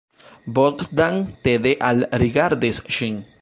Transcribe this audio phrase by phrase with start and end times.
[0.59, 3.23] Bogdan tede alrigardis ŝin.